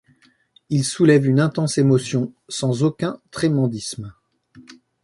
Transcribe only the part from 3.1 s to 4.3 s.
tremendisme.